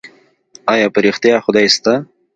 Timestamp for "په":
0.93-0.99